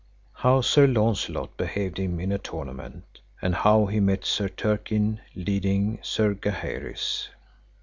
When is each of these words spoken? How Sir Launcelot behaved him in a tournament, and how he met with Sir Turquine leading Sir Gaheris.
How 0.33 0.61
Sir 0.61 0.87
Launcelot 0.87 1.55
behaved 1.57 1.99
him 1.99 2.19
in 2.19 2.31
a 2.31 2.39
tournament, 2.39 3.19
and 3.39 3.53
how 3.53 3.85
he 3.85 3.99
met 3.99 4.21
with 4.21 4.25
Sir 4.25 4.49
Turquine 4.49 5.21
leading 5.35 5.99
Sir 6.01 6.33
Gaheris. 6.33 7.27